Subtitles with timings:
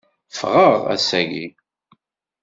[0.39, 1.45] Fɣeɣ ass-agi.